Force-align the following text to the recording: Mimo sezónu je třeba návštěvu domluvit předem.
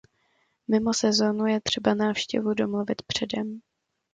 Mimo 0.67 0.91
sezónu 0.93 1.45
je 1.47 1.61
třeba 1.61 1.93
návštěvu 1.93 2.53
domluvit 2.53 3.01
předem. 3.01 3.59